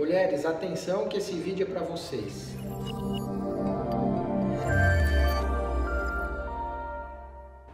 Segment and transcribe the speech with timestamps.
[0.00, 2.56] Mulheres, atenção que esse vídeo é para vocês.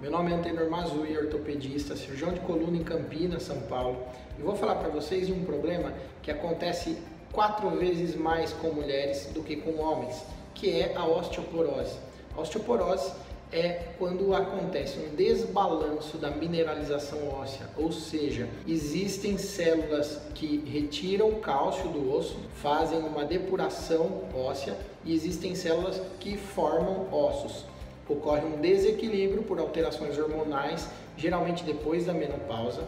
[0.00, 3.98] Meu nome é Antenor Mazui, ortopedista, cirurgião de coluna em Campinas, São Paulo.
[4.38, 5.92] E vou falar para vocês de um problema
[6.22, 6.96] que acontece
[7.30, 11.98] quatro vezes mais com mulheres do que com homens, que é a osteoporose.
[12.34, 13.12] A osteoporose
[13.52, 21.88] é quando acontece um desbalanço da mineralização óssea, ou seja, existem células que retiram cálcio
[21.88, 27.64] do osso, fazem uma depuração óssea e existem células que formam ossos.
[28.08, 32.82] Ocorre um desequilíbrio por alterações hormonais, geralmente depois da menopausa,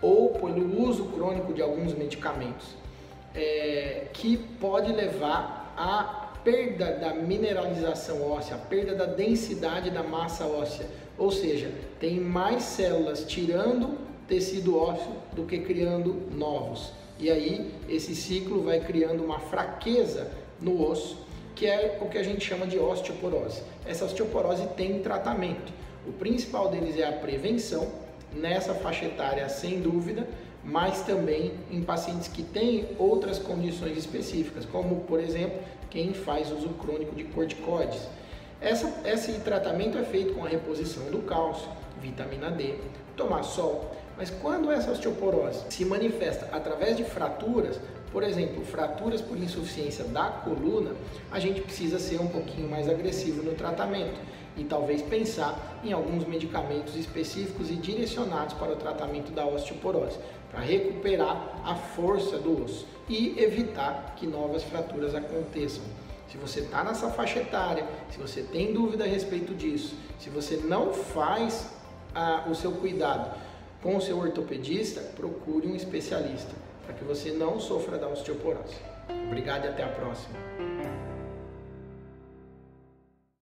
[0.00, 2.66] ou pelo uso crônico de alguns medicamentos,
[3.34, 10.46] é, que pode levar a perda da mineralização óssea, a perda da densidade da massa
[10.46, 10.86] óssea.
[11.16, 16.92] Ou seja, tem mais células tirando tecido ósseo do que criando novos.
[17.18, 20.30] E aí esse ciclo vai criando uma fraqueza
[20.60, 23.62] no osso, que é o que a gente chama de osteoporose.
[23.84, 25.72] Essa osteoporose tem tratamento.
[26.06, 27.88] O principal deles é a prevenção,
[28.32, 30.28] nessa faixa etária sem dúvida,
[30.64, 35.58] mas também em pacientes que têm outras condições específicas, como por exemplo
[35.90, 38.00] quem faz uso crônico de corticoides.
[38.60, 41.68] Essa, esse tratamento é feito com a reposição do cálcio,
[42.00, 42.74] vitamina D,
[43.16, 43.92] tomar sol.
[44.16, 47.78] Mas quando essa osteoporose se manifesta através de fraturas,
[48.12, 50.92] por exemplo, fraturas por insuficiência da coluna,
[51.30, 54.18] a gente precisa ser um pouquinho mais agressivo no tratamento
[54.56, 60.18] e talvez pensar em alguns medicamentos específicos e direcionados para o tratamento da osteoporose,
[60.50, 65.84] para recuperar a força do osso e evitar que novas fraturas aconteçam.
[66.30, 70.56] Se você está nessa faixa etária, se você tem dúvida a respeito disso, se você
[70.56, 71.70] não faz
[72.14, 73.34] ah, o seu cuidado
[73.82, 78.74] com o seu ortopedista, procure um especialista para que você não sofra da osteoporose.
[79.26, 80.38] Obrigado e até a próxima.